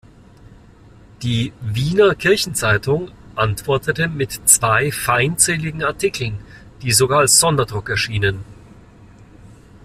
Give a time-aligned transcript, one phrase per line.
[1.21, 6.39] Die "Wiener Kirchenzeitung" antwortete mit zwei feindseligen Artikeln,
[6.81, 8.43] die sogar als Sonderdruck erschienen.